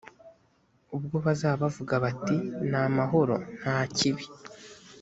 [0.97, 2.37] ubwo bazaba bavuga bati
[2.69, 4.25] ni amahoro nta kibi